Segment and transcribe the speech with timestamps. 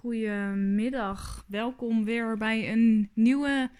[0.00, 1.44] goedemiddag.
[1.46, 3.70] Welkom weer bij een nieuwe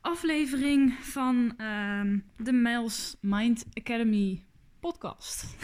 [0.00, 4.42] aflevering van ehm, de Miles Mind Academy
[4.80, 5.44] podcast.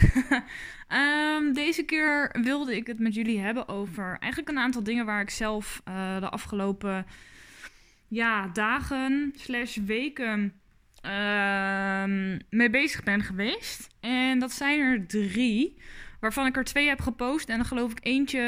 [0.87, 5.21] Ehm, deze keer wilde ik het met jullie hebben over eigenlijk een aantal dingen waar
[5.21, 7.05] ik zelf eh, de afgelopen
[8.07, 10.53] ja, dagen slash weken
[11.01, 13.87] ehm, mee bezig ben geweest.
[13.99, 15.77] En dat zijn er drie.
[16.19, 17.49] Waarvan ik er twee heb gepost.
[17.49, 18.41] En dan geloof ik eentje,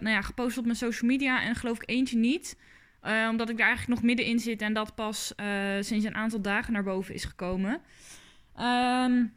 [0.00, 1.42] nou ja, gepost op mijn social media.
[1.42, 2.58] En geloof ik eentje niet.
[3.02, 4.62] Uh, omdat ik daar eigenlijk nog middenin zit.
[4.62, 5.46] En dat pas uh,
[5.80, 7.80] sinds een aantal dagen naar boven is gekomen.
[8.60, 9.32] Um,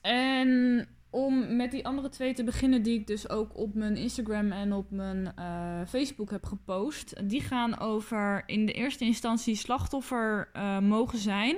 [0.00, 4.52] en om met die andere twee te beginnen, die ik dus ook op mijn Instagram
[4.52, 7.28] en op mijn uh, Facebook heb gepost.
[7.28, 10.48] Die gaan over in de eerste instantie slachtoffer
[10.82, 11.56] mogen zijn.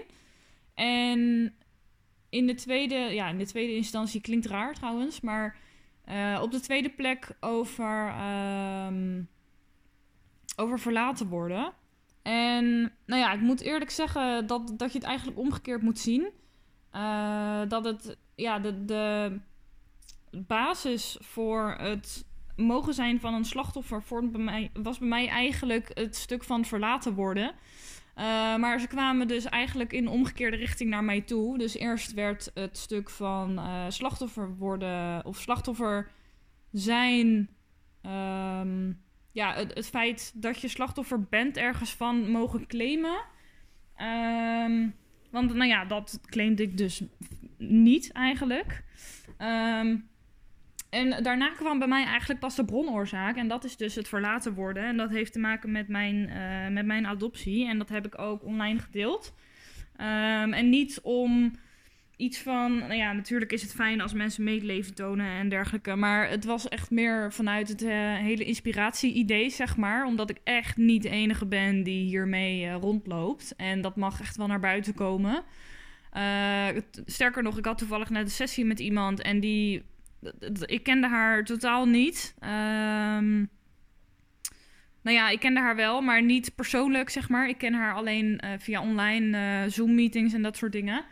[0.75, 1.53] En
[2.37, 5.57] in de tweede, ja, in de tweede instantie klinkt raar trouwens, maar
[6.09, 8.15] uh, op de tweede plek over,
[8.87, 9.29] um,
[10.57, 11.73] over verlaten worden.
[12.23, 16.31] En nou ja, ik moet eerlijk zeggen dat, dat je het eigenlijk omgekeerd moet zien.
[16.93, 19.39] Uh, dat het, ja, de, de
[20.47, 22.25] basis voor het
[22.57, 27.15] mogen zijn van een slachtoffer bij mij, was bij mij eigenlijk het stuk van verlaten
[27.15, 27.55] worden.
[28.17, 31.59] Uh, maar ze kwamen dus eigenlijk in omgekeerde richting naar mij toe.
[31.59, 36.11] Dus eerst werd het stuk van uh, slachtoffer worden of slachtoffer
[36.73, 37.49] zijn.
[38.03, 43.21] Um, ja, het, het, feit dat je slachtoffer bent ergens van mogen claimen.
[43.97, 44.95] Um,
[45.31, 47.03] want nou ja, dat claimde ik dus
[47.59, 48.85] niet eigenlijk.
[49.39, 50.09] Um,
[50.97, 53.37] en daarna kwam bij mij eigenlijk pas de bronoorzaak.
[53.37, 54.85] En dat is dus het verlaten worden.
[54.85, 57.69] En dat heeft te maken met mijn, uh, met mijn adoptie.
[57.69, 59.35] En dat heb ik ook online gedeeld.
[60.01, 61.53] Um, en niet om
[62.17, 62.79] iets van.
[62.79, 65.95] Nou ja, natuurlijk is het fijn als mensen medeleven tonen en dergelijke.
[65.95, 70.07] Maar het was echt meer vanuit het uh, hele inspiratie-idee, zeg maar.
[70.07, 73.55] Omdat ik echt niet de enige ben die hiermee uh, rondloopt.
[73.57, 75.43] En dat mag echt wel naar buiten komen.
[77.07, 79.83] sterker nog, ik had toevallig net een sessie met iemand en die
[80.61, 82.35] ik kende haar totaal niet.
[82.41, 83.49] Um,
[85.03, 87.49] nou ja, ik kende haar wel, maar niet persoonlijk, zeg maar.
[87.49, 91.05] Ik ken haar alleen uh, via online uh, Zoom-meetings en dat soort dingen.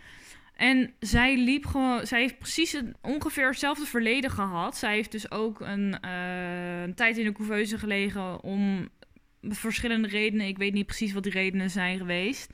[0.56, 4.76] En zij liep gewoon, zij heeft precies ongeveer hetzelfde verleden gehad.
[4.76, 8.88] Zij heeft dus ook een, uh, een tijd in de couveuse gelegen om
[9.42, 10.47] verschillende redenen.
[10.47, 12.53] Ik weet niet precies wat die redenen zijn geweest.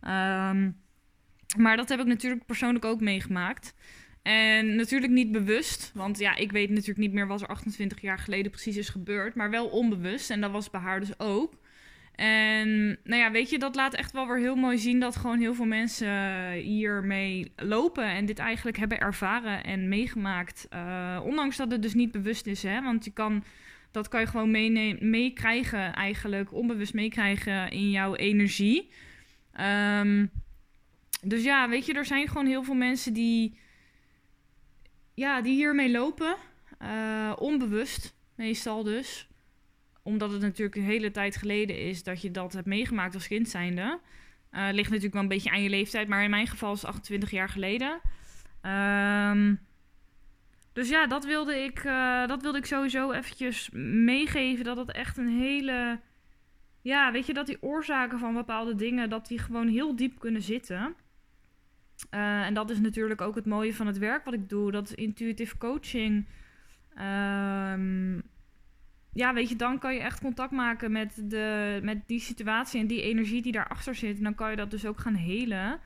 [0.00, 0.84] Um,
[1.56, 3.74] maar dat heb ik natuurlijk persoonlijk ook meegemaakt.
[4.26, 8.18] En natuurlijk niet bewust, want ja, ik weet natuurlijk niet meer wat er 28 jaar
[8.18, 10.30] geleden precies is gebeurd, maar wel onbewust.
[10.30, 11.52] En dat was bij haar dus ook.
[12.14, 15.38] En nou ja, weet je, dat laat echt wel weer heel mooi zien dat gewoon
[15.38, 20.66] heel veel mensen hiermee lopen en dit eigenlijk hebben ervaren en meegemaakt.
[20.72, 23.44] Uh, ondanks dat het dus niet bewust is, hè, want je kan,
[23.90, 24.50] dat kan je gewoon
[25.10, 28.90] meekrijgen eigenlijk, onbewust meekrijgen in jouw energie.
[30.00, 30.30] Um,
[31.22, 33.64] dus ja, weet je, er zijn gewoon heel veel mensen die
[35.16, 36.36] ja, die hiermee lopen.
[36.82, 39.28] Uh, onbewust, meestal dus.
[40.02, 43.48] Omdat het natuurlijk een hele tijd geleden is dat je dat hebt meegemaakt als kind
[43.48, 44.00] zijnde.
[44.52, 46.90] Uh, ligt natuurlijk wel een beetje aan je leeftijd, maar in mijn geval is het
[46.90, 48.00] 28 jaar geleden.
[48.62, 49.60] Um,
[50.72, 54.64] dus ja, dat wilde, ik, uh, dat wilde ik sowieso eventjes meegeven.
[54.64, 56.00] Dat het echt een hele...
[56.82, 59.10] Ja, weet je, dat die oorzaken van bepaalde dingen...
[59.10, 60.96] dat die gewoon heel diep kunnen zitten...
[62.10, 64.70] Uh, en dat is natuurlijk ook het mooie van het werk wat ik doe.
[64.70, 66.26] Dat is intuïtief coaching.
[66.98, 68.22] Um,
[69.12, 72.86] ja, weet je, dan kan je echt contact maken met, de, met die situatie en
[72.86, 74.16] die energie die daarachter zit.
[74.16, 75.80] En dan kan je dat dus ook gaan helen.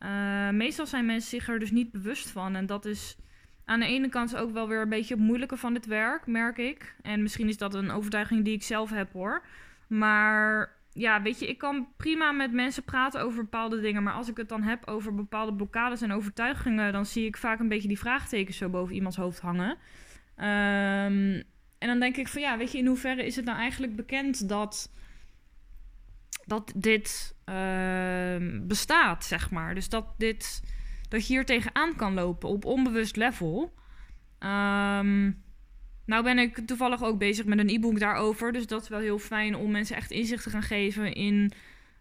[0.00, 2.54] Uh, meestal zijn mensen zich er dus niet bewust van.
[2.54, 3.16] En dat is
[3.64, 6.58] aan de ene kant ook wel weer een beetje het moeilijke van dit werk, merk
[6.58, 6.96] ik.
[7.02, 9.44] En misschien is dat een overtuiging die ik zelf heb hoor.
[9.86, 14.02] Maar ja, weet je, ik kan prima met mensen praten over bepaalde dingen.
[14.02, 17.60] Maar als ik het dan heb over bepaalde blokkades en overtuigingen, dan zie ik vaak
[17.60, 19.70] een beetje die vraagtekens zo boven iemands hoofd hangen.
[20.36, 21.42] Um,
[21.78, 24.48] en dan denk ik van ja, weet je, in hoeverre is het nou eigenlijk bekend
[24.48, 24.92] dat,
[26.46, 28.36] dat dit uh,
[28.66, 29.74] bestaat, zeg maar.
[29.74, 30.62] Dus dat, dit,
[31.08, 33.74] dat je hier tegenaan kan lopen op onbewust level.
[34.38, 35.41] Um,
[36.12, 38.52] nou ben ik toevallig ook bezig met een e-book daarover.
[38.52, 41.52] Dus dat is wel heel fijn om mensen echt inzicht te gaan geven in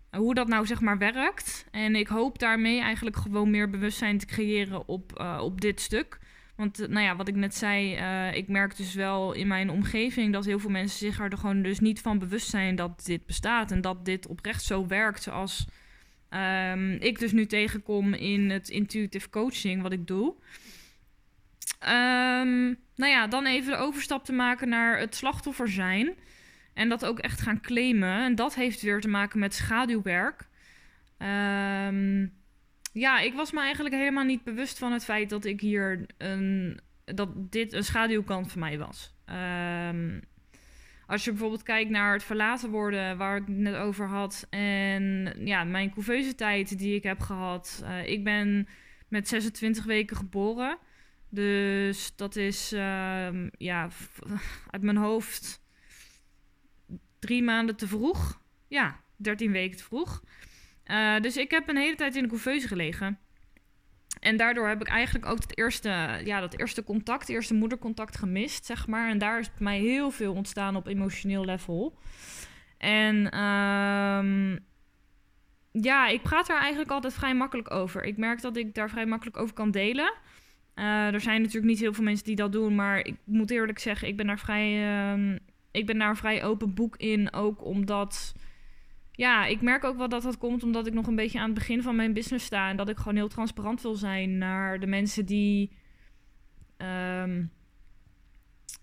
[0.09, 1.65] hoe dat nou zeg maar werkt.
[1.71, 6.19] En ik hoop daarmee eigenlijk gewoon meer bewustzijn te creëren op, uh, op dit stuk.
[6.55, 9.69] Want uh, nou ja, wat ik net zei, uh, ik merk dus wel in mijn
[9.69, 13.25] omgeving dat heel veel mensen zich er gewoon dus niet van bewust zijn dat dit
[13.25, 13.71] bestaat.
[13.71, 15.67] En dat dit oprecht zo werkt zoals
[16.73, 20.35] um, ik dus nu tegenkom in het intuitive coaching wat ik doe.
[21.81, 26.13] Ehm, nou ja, dan even de overstap te maken naar het slachtoffer zijn.
[26.73, 28.23] En dat ook echt gaan claimen.
[28.23, 30.47] En dat heeft weer te maken met schaduwwerk.
[31.17, 32.27] Ehm,
[32.93, 36.79] ja, ik was me eigenlijk helemaal niet bewust van het feit dat ik hier een.
[37.05, 39.13] dat dit een schaduwkant van mij was.
[39.89, 40.21] Um,
[41.07, 45.33] als je bijvoorbeeld kijkt naar het verlaten worden, waar ik het net over had, en
[45.45, 47.83] ja, mijn couveuse tijd die ik heb gehad.
[47.83, 48.67] Uh, ik ben
[49.07, 50.77] met 26 weken geboren.
[51.33, 53.89] Dus dat is uh, ja,
[54.73, 55.63] uit mijn hoofd
[57.19, 58.41] drie maanden te vroeg.
[58.67, 60.23] Ja, 13 weken te vroeg.
[60.85, 63.19] Uh, dus ik heb een hele tijd in de couveuse gelegen.
[64.19, 68.65] En daardoor heb ik eigenlijk ook het eerste, ja, dat eerste contact, eerste moedercontact gemist,
[68.65, 69.09] zeg maar.
[69.09, 71.97] En daar is mij heel veel ontstaan op emotioneel level.
[72.77, 74.59] En um,
[75.71, 78.03] ja, ik praat daar eigenlijk altijd vrij makkelijk over.
[78.03, 80.13] Ik merk dat ik daar vrij makkelijk over kan delen.
[80.75, 83.79] Uh, er zijn natuurlijk niet heel veel mensen die dat doen, maar ik moet eerlijk
[83.79, 85.35] zeggen, ik ben daar vrij, uh,
[85.71, 87.33] ik ben daar vrij open boek in.
[87.33, 88.33] Ook omdat
[89.11, 91.53] ja, ik merk ook wel dat dat komt omdat ik nog een beetje aan het
[91.53, 92.69] begin van mijn business sta.
[92.69, 95.71] En dat ik gewoon heel transparant wil zijn naar de mensen die.
[96.77, 97.51] Um,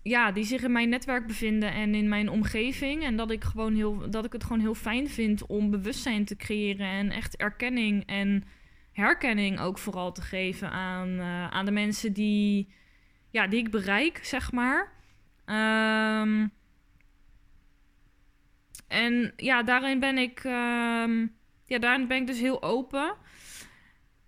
[0.03, 3.03] ja, die zich in mijn netwerk bevinden en in mijn omgeving.
[3.03, 6.35] En dat ik, gewoon heel, dat ik het gewoon heel fijn vind om bewustzijn te
[6.35, 6.87] creëren.
[6.87, 8.43] En echt erkenning en
[8.99, 12.73] herkenning ook vooral te geven aan, uh, aan de mensen die,
[13.29, 14.91] ja, die ik bereik, zeg maar.
[15.45, 16.51] Um,
[18.87, 21.27] en ja, daarin ben ik, uh,
[21.65, 23.15] ja, daarin ben ik dus heel open.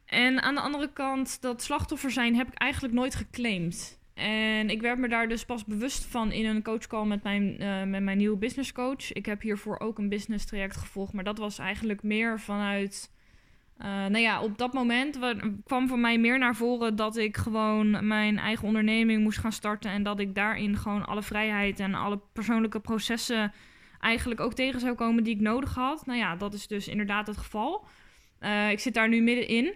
[0.06, 4.00] En aan de andere kant, dat slachtoffer zijn heb ik eigenlijk nooit geclaimd.
[4.14, 7.84] En ik werd me daar dus pas bewust van in een coachcall met mijn, uh,
[7.84, 9.12] met mijn nieuwe business coach.
[9.12, 13.12] Ik heb hiervoor ook een business traject gevolgd, maar dat was eigenlijk meer vanuit.
[13.82, 15.20] Uh, nou ja, op dat moment
[15.64, 19.92] kwam voor mij meer naar voren dat ik gewoon mijn eigen onderneming moest gaan starten.
[19.92, 23.54] En dat ik daarin gewoon alle vrijheid en alle persoonlijke processen
[24.00, 26.06] eigenlijk ook tegen zou komen die ik nodig had.
[26.06, 27.86] Nou ja, dat is dus inderdaad het geval.
[28.40, 29.74] Uh, ik zit daar nu middenin.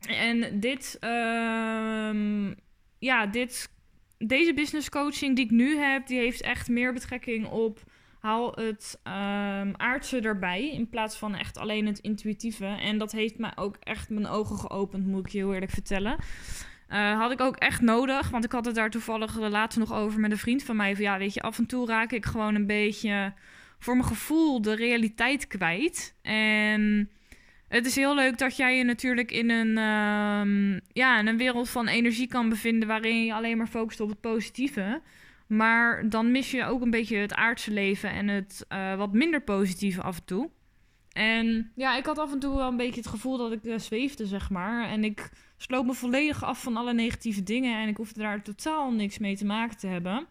[0.00, 2.50] En dit, uh,
[2.98, 3.74] ja, dit,
[4.18, 7.91] deze business coaching die ik nu heb, die heeft echt meer betrekking op
[8.22, 12.66] haal het um, aardse erbij in plaats van echt alleen het intuïtieve.
[12.66, 16.16] En dat heeft mij ook echt mijn ogen geopend, moet ik je heel eerlijk vertellen.
[16.88, 20.20] Uh, had ik ook echt nodig, want ik had het daar toevallig later nog over
[20.20, 20.94] met een vriend van mij.
[20.94, 23.32] Van ja, weet je, af en toe raak ik gewoon een beetje
[23.78, 26.14] voor mijn gevoel de realiteit kwijt.
[26.22, 27.10] En
[27.68, 31.68] het is heel leuk dat jij je natuurlijk in een, um, ja, in een wereld
[31.68, 35.00] van energie kan bevinden waarin je alleen maar focust op het positieve.
[35.52, 39.42] Maar dan mis je ook een beetje het aardse leven en het uh, wat minder
[39.42, 40.50] positieve af en toe.
[41.12, 43.78] En ja, ik had af en toe wel een beetje het gevoel dat ik uh,
[43.78, 44.88] zweefde, zeg maar.
[44.88, 48.92] En ik sloot me volledig af van alle negatieve dingen en ik hoefde daar totaal
[48.92, 50.26] niks mee te maken te hebben.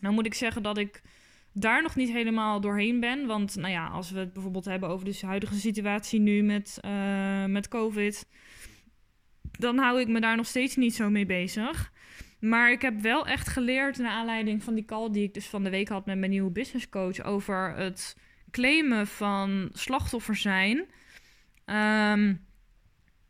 [0.00, 1.02] Nou moet ik zeggen dat ik
[1.52, 3.26] daar nog niet helemaal doorheen ben.
[3.26, 7.44] Want nou ja, als we het bijvoorbeeld hebben over de huidige situatie nu met, uh,
[7.44, 8.28] met COVID,
[9.58, 11.94] dan hou ik me daar nog steeds niet zo mee bezig.
[12.38, 15.64] Maar ik heb wel echt geleerd, naar aanleiding van die call die ik dus van
[15.64, 18.16] de week had met mijn nieuwe business coach, over het
[18.50, 20.86] claimen van slachtoffer zijn.
[21.66, 22.46] Um,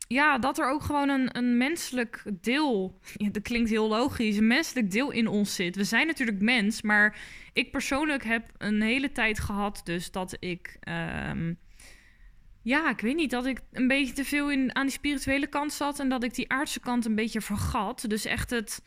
[0.09, 4.47] ja, dat er ook gewoon een, een menselijk deel, ja, dat klinkt heel logisch, een
[4.47, 5.77] menselijk deel in ons zit.
[5.77, 7.19] We zijn natuurlijk mens, maar
[7.53, 10.79] ik persoonlijk heb een hele tijd gehad dus dat ik,
[11.29, 11.59] um,
[12.67, 15.73] ja, ik weet niet, dat ik een beetje te veel in, aan die spirituele kant
[15.73, 18.05] zat en dat ik die aardse kant een beetje vergat.
[18.09, 18.83] Dus echt het,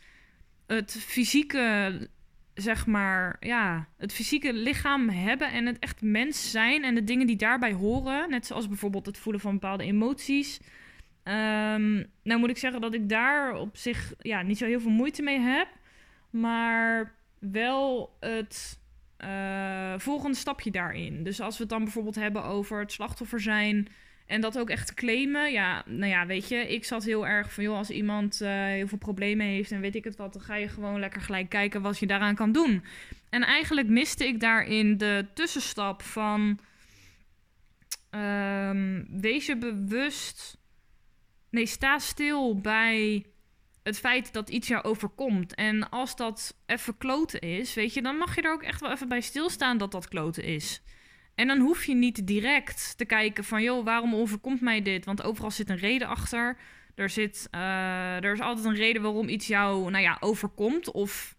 [0.66, 2.08] het fysieke,
[2.54, 7.26] zeg maar, ja, het fysieke lichaam hebben en het echt mens zijn en de dingen
[7.26, 10.60] die daarbij horen, net zoals bijvoorbeeld het voelen van bepaalde emoties.
[11.24, 14.90] Um, nou moet ik zeggen dat ik daar op zich ja, niet zo heel veel
[14.90, 15.68] moeite mee heb.
[16.30, 18.79] Maar wel het
[19.24, 21.22] uh, volgende stapje daarin.
[21.22, 23.88] Dus als we het dan bijvoorbeeld hebben over het slachtoffer zijn
[24.26, 25.52] en dat ook echt claimen.
[25.52, 28.88] Ja, nou ja, weet je, ik zat heel erg van, joh, als iemand uh, heel
[28.88, 31.82] veel problemen heeft en weet ik het wat, dan ga je gewoon lekker gelijk kijken
[31.82, 32.84] wat je daaraan kan doen.
[33.30, 36.58] En eigenlijk miste ik daarin de tussenstap van,
[38.10, 40.58] um, wees je bewust
[41.50, 43.26] Nee, sta stil bij
[43.82, 45.54] het feit dat iets jou overkomt.
[45.54, 48.90] En als dat even kloten is, weet je, dan mag je er ook echt wel
[48.90, 50.82] even bij stilstaan dat dat kloten is.
[51.34, 55.04] En dan hoef je niet direct te kijken van, joh, waarom overkomt mij dit?
[55.04, 56.56] Want overal zit een reden achter.
[56.94, 60.90] Er, zit, uh, er is altijd een reden waarom iets jou, nou ja, overkomt.
[60.90, 61.36] Of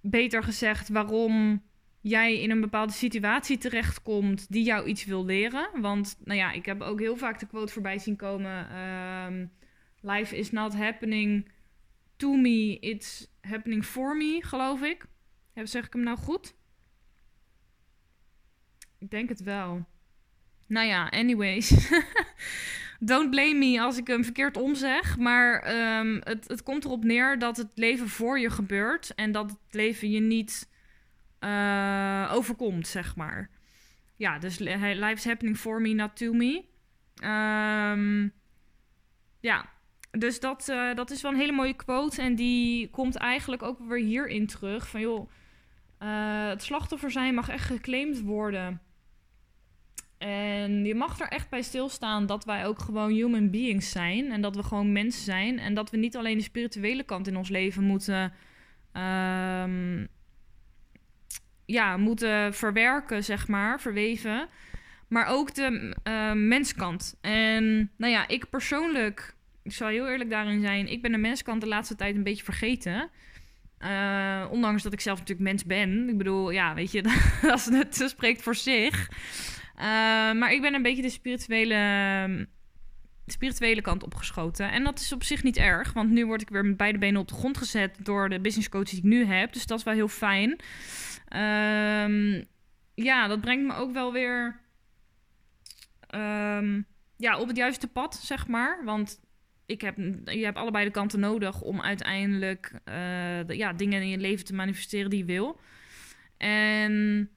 [0.00, 1.62] beter gezegd, waarom
[2.00, 5.68] jij in een bepaalde situatie terechtkomt die jou iets wil leren.
[5.80, 8.78] Want nou ja, ik heb ook heel vaak de quote voorbij zien komen:
[9.26, 9.50] um,
[10.04, 11.48] Life is not happening
[12.16, 15.06] to me, it's happening for me, geloof ik.
[15.54, 16.54] Zeg ik hem nou goed?
[18.98, 19.86] Ik denk het wel.
[20.66, 21.90] Nou ja, anyways.
[23.00, 25.16] Don't blame me als ik hem verkeerd omzeg.
[25.18, 29.14] Maar ehm, het, het komt erop neer dat het leven voor je gebeurt.
[29.14, 30.70] En dat het leven je niet
[31.40, 33.50] uh, overkomt, zeg maar.
[34.16, 36.64] Ja, dus life's happening for me, not to me.
[37.24, 38.32] Um,
[39.40, 39.72] ja,
[40.18, 42.22] dus dat, uh, dat is wel een hele mooie quote.
[42.22, 44.88] En die komt eigenlijk ook weer hierin terug.
[44.88, 45.30] Van joh,
[46.02, 48.80] uh, het slachtoffer zijn mag echt geclaimd worden.
[50.18, 54.32] En je mag er echt bij stilstaan dat wij ook gewoon human beings zijn.
[54.32, 55.58] En dat we gewoon mensen zijn.
[55.58, 58.32] En dat we niet alleen de spirituele kant in ons leven moeten.
[58.92, 60.08] Um,
[61.64, 64.48] ja, moeten verwerken, zeg maar, verweven.
[65.08, 67.18] Maar ook de uh, menskant.
[67.20, 71.60] En nou ja, ik persoonlijk, ik zal heel eerlijk daarin zijn, ik ben de menskant
[71.60, 73.10] de laatste tijd een beetje vergeten.
[73.78, 76.08] Uh, ondanks dat ik zelf natuurlijk mens ben.
[76.08, 77.02] Ik bedoel, ja, weet je,
[77.42, 79.10] dat, dat spreekt voor zich.
[79.76, 79.82] Uh,
[80.32, 82.48] maar ik ben een beetje de spirituele,
[83.26, 84.70] spirituele kant opgeschoten.
[84.70, 87.20] En dat is op zich niet erg, want nu word ik weer met beide benen
[87.20, 89.52] op de grond gezet door de business coach die ik nu heb.
[89.52, 90.50] Dus dat is wel heel fijn.
[92.10, 92.44] Um,
[92.94, 94.60] ja, dat brengt me ook wel weer
[96.14, 98.84] um, ja, op het juiste pad, zeg maar.
[98.84, 99.20] Want
[99.66, 102.80] ik heb, je hebt allebei de kanten nodig om uiteindelijk
[103.46, 105.60] de, ja, dingen in je leven te manifesteren die je wil.
[106.36, 107.30] En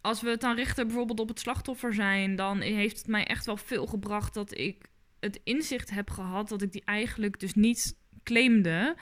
[0.00, 3.46] als we het dan richten bijvoorbeeld op het slachtoffer zijn, dan heeft het mij echt
[3.46, 4.88] wel veel gebracht dat ik
[5.20, 8.96] het inzicht heb gehad dat ik die eigenlijk dus niet claimde.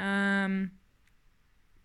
[0.00, 0.78] Um,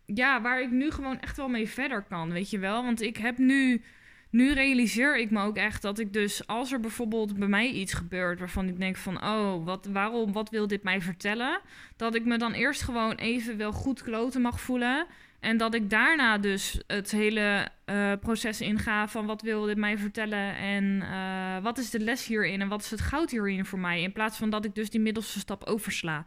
[0.05, 2.83] ja, waar ik nu gewoon echt wel mee verder kan, weet je wel.
[2.83, 3.83] Want ik heb nu,
[4.31, 7.93] nu realiseer ik me ook echt dat ik dus, als er bijvoorbeeld bij mij iets
[7.93, 11.59] gebeurt waarvan ik denk van, oh, wat, waarom, wat wil dit mij vertellen?
[11.95, 15.05] Dat ik me dan eerst gewoon even wel goed kloten mag voelen.
[15.39, 19.97] En dat ik daarna dus het hele uh, proces inga van wat wil dit mij
[19.97, 23.79] vertellen en uh, wat is de les hierin en wat is het goud hierin voor
[23.79, 24.01] mij.
[24.01, 26.25] In plaats van dat ik dus die middelste stap oversla.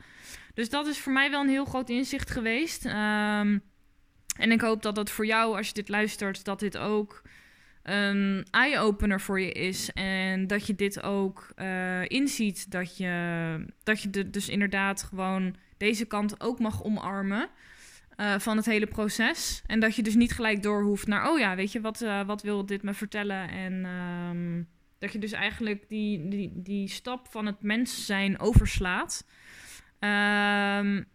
[0.54, 2.84] Dus dat is voor mij wel een heel groot inzicht geweest.
[2.84, 3.62] Um,
[4.36, 7.22] en ik hoop dat dat voor jou, als je dit luistert, dat dit ook
[7.84, 9.92] een eye-opener voor je is.
[9.92, 12.70] En dat je dit ook uh, inziet.
[12.70, 17.48] Dat je, dat je de, dus inderdaad gewoon deze kant ook mag omarmen.
[18.16, 19.62] Uh, van het hele proces.
[19.66, 22.26] En dat je dus niet gelijk door hoeft naar, oh ja, weet je, wat, uh,
[22.26, 23.48] wat wil dit me vertellen?
[23.50, 29.26] En um, dat je dus eigenlijk die, die, die stap van het mens zijn overslaat.
[30.00, 31.06] Um,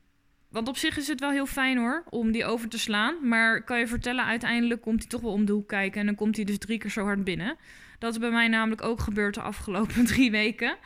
[0.49, 3.27] want op zich is het wel heel fijn hoor, om die over te slaan.
[3.27, 5.99] Maar kan je vertellen, uiteindelijk komt hij toch wel om de hoek kijken.
[5.99, 7.57] En dan komt hij dus drie keer zo hard binnen.
[7.99, 10.69] Dat is bij mij namelijk ook gebeurd de afgelopen drie weken.
[10.69, 10.77] Um,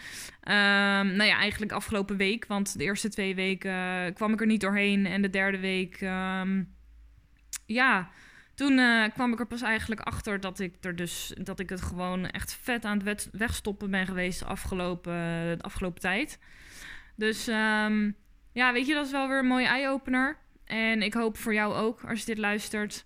[1.15, 2.45] nou ja, eigenlijk afgelopen week.
[2.45, 5.05] Want de eerste twee weken kwam ik er niet doorheen.
[5.05, 6.73] En de derde week, um,
[7.65, 8.09] ja,
[8.55, 11.81] toen uh, kwam ik er pas eigenlijk achter dat ik, er dus, dat ik het
[11.81, 15.13] gewoon echt vet aan het wegstoppen ben geweest de afgelopen,
[15.57, 16.39] de afgelopen tijd.
[17.15, 18.15] Dus um,
[18.53, 20.37] ja, weet je, dat is wel weer een mooie eye-opener.
[20.65, 23.05] En ik hoop voor jou ook, als je dit luistert.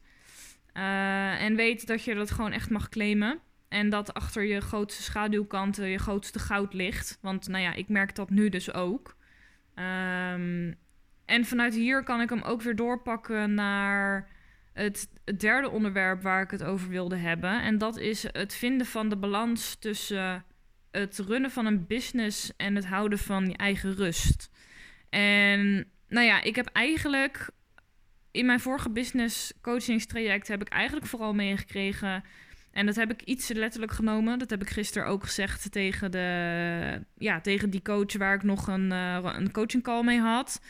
[0.73, 3.39] Uh, en weet dat je dat gewoon echt mag claimen.
[3.67, 7.17] En dat achter je grootste schaduwkanten je grootste goud ligt.
[7.21, 9.15] Want nou ja, ik merk dat nu dus ook.
[9.75, 10.75] Um,
[11.25, 14.29] en vanuit hier kan ik hem ook weer doorpakken naar
[14.73, 17.61] het, derde onderwerp waar ik het over wilde hebben.
[17.61, 20.45] En dat is het vinden van de balans tussen
[20.91, 24.49] het runnen van een business en het houden van je eigen rust.
[25.09, 27.49] En nou ja, ik heb eigenlijk
[28.31, 32.23] in mijn vorige business coachingstraject heb ik eigenlijk vooral meegekregen.
[32.71, 34.39] En dat heb ik iets letterlijk genomen.
[34.39, 38.67] Dat heb ik gisteren ook gezegd tegen, de, ja, tegen die coach waar ik nog
[38.67, 40.61] een, uh, een coaching call mee had.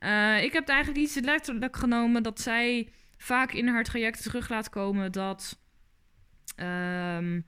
[0.00, 4.48] Uh, ik heb het eigenlijk iets letterlijk genomen dat zij vaak in haar traject terug
[4.48, 5.58] laat komen dat.
[6.56, 7.44] Um,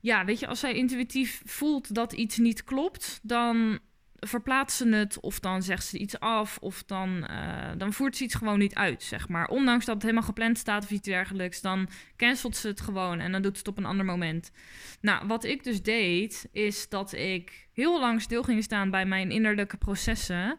[0.00, 3.78] ja, weet je, als zij intuïtief voelt dat iets niet klopt, dan
[4.26, 8.24] verplaatst ze het of dan zegt ze iets af of dan, uh, dan voert ze
[8.24, 9.48] iets gewoon niet uit, zeg maar.
[9.48, 13.32] Ondanks dat het helemaal gepland staat of iets dergelijks, dan cancelt ze het gewoon en
[13.32, 14.52] dan doet ze het op een ander moment.
[15.00, 19.30] Nou, wat ik dus deed, is dat ik heel lang stil ging staan bij mijn
[19.30, 20.58] innerlijke processen.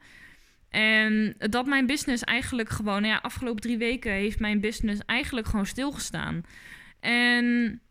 [0.69, 5.47] En dat mijn business eigenlijk gewoon, nou ja, afgelopen drie weken heeft mijn business eigenlijk
[5.47, 6.41] gewoon stilgestaan.
[6.99, 7.81] En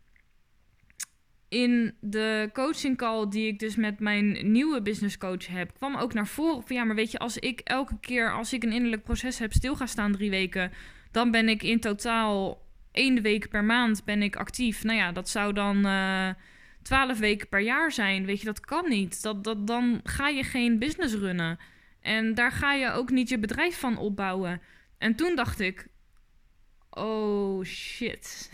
[1.53, 6.13] in de coaching call die ik dus met mijn nieuwe business coach heb, kwam ook
[6.13, 9.03] naar voren van ja, maar weet je, als ik elke keer als ik een innerlijk
[9.03, 10.71] proces heb stil gaan staan drie weken,
[11.11, 14.83] dan ben ik in totaal één week per maand ben ik actief.
[14.83, 16.29] Nou ja, dat zou dan uh,
[16.81, 18.25] twaalf weken per jaar zijn.
[18.25, 19.21] Weet je, dat kan niet.
[19.21, 21.59] Dat, dat, dan ga je geen business runnen.
[22.01, 24.61] En daar ga je ook niet je bedrijf van opbouwen.
[24.97, 25.87] En toen dacht ik:
[26.95, 28.51] oh shit.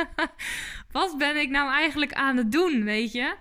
[0.92, 3.36] Wat ben ik nou eigenlijk aan het doen, weet je?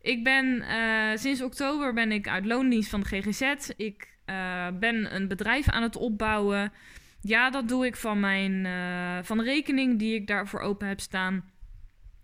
[0.00, 3.70] Ik ben uh, sinds oktober ben ik uit loondienst van de GGZ.
[3.76, 6.72] Ik uh, ben een bedrijf aan het opbouwen.
[7.20, 11.50] Ja, dat doe ik van mijn uh, van rekening die ik daarvoor open heb staan.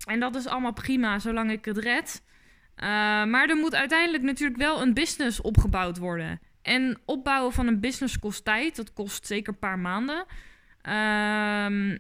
[0.06, 2.23] En dat is allemaal prima, zolang ik het red.
[3.26, 6.40] maar er moet uiteindelijk natuurlijk wel een business opgebouwd worden.
[6.62, 8.76] En opbouwen van een business kost tijd.
[8.76, 10.25] Dat kost zeker een paar maanden.
[10.89, 11.99] Um,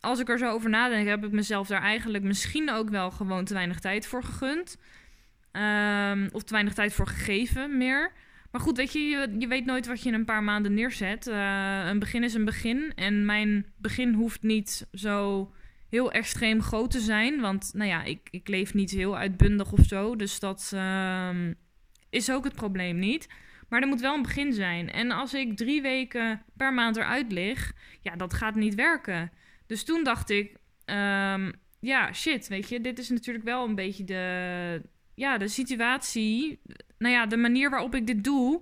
[0.00, 3.44] als ik er zo over nadenk, heb ik mezelf daar eigenlijk misschien ook wel gewoon
[3.44, 4.78] te weinig tijd voor gegund.
[5.52, 8.12] Um, of te weinig tijd voor gegeven, meer.
[8.50, 11.26] Maar goed, weet je, je, weet nooit wat je in een paar maanden neerzet.
[11.26, 12.92] Uh, een begin is een begin.
[12.94, 15.50] En mijn begin hoeft niet zo
[15.88, 17.40] heel extreem groot te zijn.
[17.40, 20.16] Want, nou ja, ik, ik leef niet heel uitbundig of zo.
[20.16, 21.54] Dus dat um,
[22.10, 23.28] is ook het probleem niet.
[23.68, 24.90] Maar er moet wel een begin zijn.
[24.90, 29.32] En als ik drie weken per maand eruit lig, ja, dat gaat niet werken.
[29.66, 34.04] Dus toen dacht ik, um, ja, shit, weet je, dit is natuurlijk wel een beetje
[34.04, 34.82] de,
[35.14, 36.60] ja, de situatie.
[36.98, 38.60] Nou ja, de manier waarop ik dit doe,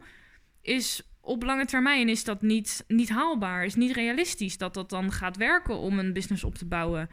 [0.63, 5.13] is op lange termijn is dat niet, niet haalbaar, is niet realistisch dat dat dan
[5.13, 7.09] gaat werken om een business op te bouwen.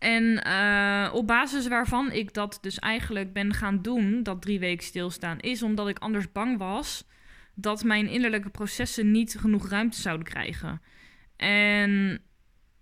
[0.00, 4.84] En uh, op basis waarvan ik dat dus eigenlijk ben gaan doen, dat drie weken
[4.84, 7.08] stilstaan, is omdat ik anders bang was
[7.54, 10.82] dat mijn innerlijke processen niet genoeg ruimte zouden krijgen.
[11.36, 12.22] En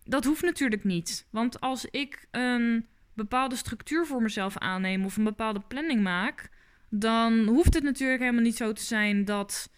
[0.05, 1.27] dat hoeft natuurlijk niet.
[1.31, 6.49] Want als ik een bepaalde structuur voor mezelf aanneem of een bepaalde planning maak,
[6.91, 9.71] dan hoeft het natuurlijk helemaal niet zo te zijn dat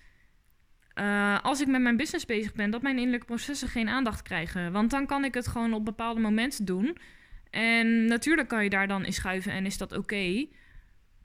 [0.95, 4.73] uh, als ik met mijn business bezig ben, dat mijn innerlijke processen geen aandacht krijgen.
[4.73, 6.97] Want dan kan ik het gewoon op bepaalde momenten doen.
[7.51, 10.47] En natuurlijk kan je daar dan in schuiven en is dat oké.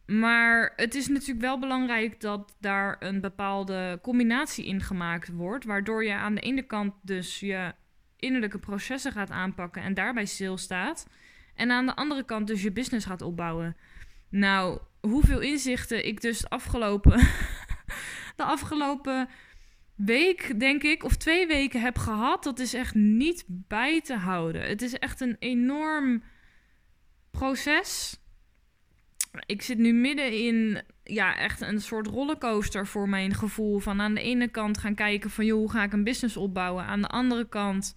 [0.05, 5.65] Maar het is natuurlijk wel belangrijk dat daar een bepaalde combinatie in gemaakt wordt.
[5.65, 7.73] Waardoor je aan de ene kant dus je
[8.17, 11.07] innerlijke processen gaat aanpakken en daarbij stilstaat.
[11.55, 13.77] En aan de andere kant dus je business gaat opbouwen.
[14.29, 17.19] Nou, hoeveel inzichten ik dus afgelopen,
[18.35, 19.29] de afgelopen
[19.95, 24.61] week, denk ik, of twee weken heb gehad, dat is echt niet bij te houden.
[24.61, 26.23] Het is echt een enorm
[27.31, 28.19] proces.
[29.45, 33.79] Ik zit nu midden in, ja, echt een soort rollercoaster voor mijn gevoel.
[33.79, 36.83] Van aan de ene kant gaan kijken van, joh, hoe ga ik een business opbouwen?
[36.83, 37.95] Aan de andere kant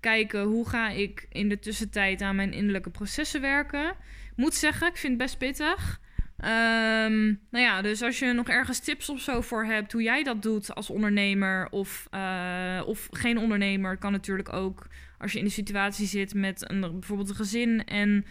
[0.00, 3.96] kijken hoe ga ik in de tussentijd aan mijn innerlijke processen werken.
[4.36, 6.00] Moet zeggen, ik vind het best pittig.
[6.44, 10.22] Um, nou ja, dus als je nog ergens tips of zo voor hebt hoe jij
[10.22, 14.86] dat doet als ondernemer of, uh, of geen ondernemer, kan natuurlijk ook
[15.18, 18.24] als je in de situatie zit met een, bijvoorbeeld een gezin en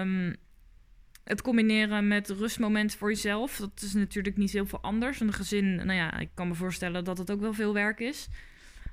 [0.00, 0.36] um,
[1.24, 3.56] het combineren met rustmomenten voor jezelf.
[3.56, 5.20] Dat is natuurlijk niet heel veel anders.
[5.20, 8.28] Een gezin, nou ja, ik kan me voorstellen dat het ook wel veel werk is.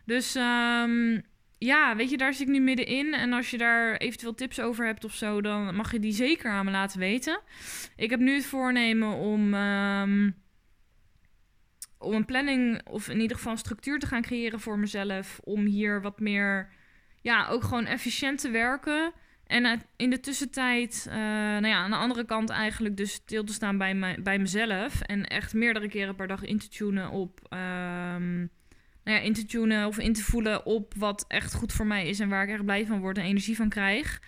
[0.06, 1.22] Dus um,
[1.60, 3.14] ja, weet je, daar zit ik nu middenin.
[3.14, 6.52] En als je daar eventueel tips over hebt of zo, dan mag je die zeker
[6.52, 7.42] aan me laten weten.
[7.96, 10.36] Ik heb nu het voornemen om, um,
[11.98, 15.40] om een planning, of in ieder geval een structuur te gaan creëren voor mezelf.
[15.44, 16.70] Om hier wat meer,
[17.22, 19.14] ja, ook gewoon efficiënt te werken.
[19.46, 23.54] En in de tussentijd, uh, nou ja, aan de andere kant eigenlijk dus stil te
[23.54, 25.02] staan bij, bij mezelf.
[25.02, 27.56] En echt meerdere keren per dag in te tunen op...
[28.16, 28.50] Um,
[29.04, 32.08] nou ja, in te tunen of in te voelen op wat echt goed voor mij
[32.08, 34.22] is en waar ik echt blij van word en energie van krijg.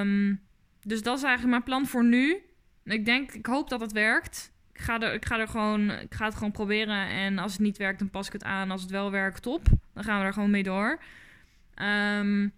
[0.00, 0.40] Um,
[0.82, 2.42] dus dat is eigenlijk mijn plan voor nu.
[2.84, 4.52] Ik denk, ik hoop dat het werkt.
[4.72, 7.08] Ik ga, er, ik, ga er gewoon, ik ga het gewoon proberen.
[7.08, 8.70] En als het niet werkt, dan pas ik het aan.
[8.70, 9.66] Als het wel werkt, top.
[9.94, 11.02] Dan gaan we er gewoon mee door.
[11.82, 12.52] Um,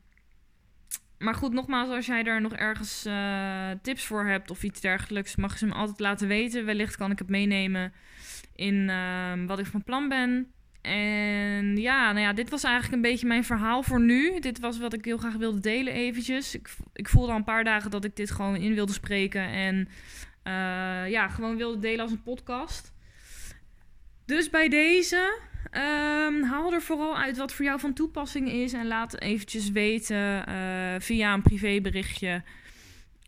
[1.19, 5.37] maar goed, nogmaals, als jij daar nog ergens uh, tips voor hebt of iets dergelijks,
[5.37, 6.65] mag je ze me altijd laten weten.
[6.65, 7.93] Wellicht kan ik het meenemen
[8.55, 10.53] in uh, wat ik van plan ben.
[10.85, 14.41] En ja, nou ja, dit was eigenlijk een beetje mijn verhaal voor nu.
[14.41, 16.55] Dit was wat ik heel graag wilde delen eventjes.
[16.55, 19.43] Ik, ik voelde al een paar dagen dat ik dit gewoon in wilde spreken.
[19.43, 19.89] En
[20.45, 22.93] uh, ja, gewoon wilde delen als een podcast.
[24.25, 28.73] Dus bij deze, um, haal er vooral uit wat voor jou van toepassing is.
[28.73, 32.43] En laat eventjes weten uh, via een privéberichtje.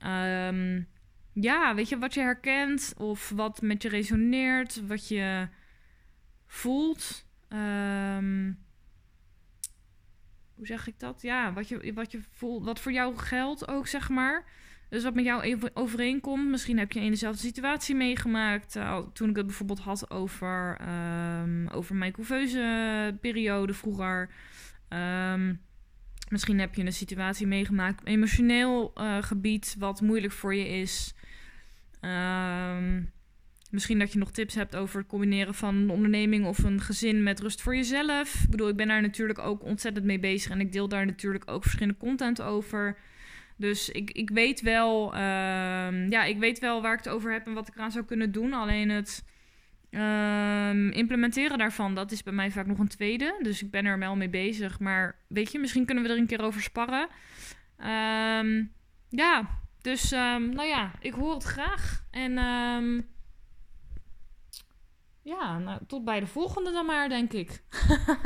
[0.07, 0.89] Um,
[1.33, 5.49] ja, weet je, wat je herkent of wat met je resoneert, wat je
[6.47, 7.26] voelt.
[7.57, 8.59] Um,
[10.55, 11.23] hoe zeg ik dat?
[11.23, 14.45] Ja, wat je, wat je voelt, wat voor jou geldt ook, zeg maar.
[14.89, 16.49] Dus wat met jou overeenkomt.
[16.49, 18.77] Misschien heb je in dezelfde situatie meegemaakt.
[18.77, 20.81] Uh, toen ik het bijvoorbeeld had over,
[21.43, 24.31] um, over mijn couveuse periode vroeger.
[24.89, 25.61] Um,
[26.29, 31.15] misschien heb je een situatie meegemaakt, emotioneel uh, gebied, wat moeilijk voor je is.
[32.01, 33.15] Um,
[33.77, 37.23] misschien dat je nog tips hebt over het combineren van een onderneming of een gezin
[37.23, 38.43] met rust voor jezelf.
[38.43, 41.51] Ik bedoel, ik ben daar natuurlijk ook ontzettend mee bezig en ik deel daar natuurlijk
[41.51, 42.99] ook verschillende content over.
[43.57, 47.47] Dus ik, ik weet wel, ehm, ja, ik weet wel waar ik het over heb
[47.47, 48.53] en wat ik eraan zou kunnen doen.
[48.53, 49.25] Alleen het
[49.91, 53.39] ehm, implementeren daarvan, dat is bij mij vaak nog een tweede.
[53.43, 54.79] Dus ik ben er wel mee bezig.
[54.79, 57.09] Maar weet je, misschien kunnen we er een keer over sparren.
[57.77, 58.65] Ehm,
[59.09, 59.49] ja,
[59.83, 62.05] dus nou ja, ik hoor het graag.
[62.11, 62.39] En
[65.27, 67.63] ja, nou, tot bij de volgende dan maar, denk ik.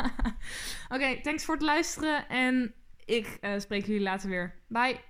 [0.94, 4.62] Oké, thanks voor het luisteren en ik uh, spreek jullie later weer.
[4.68, 5.09] Bye!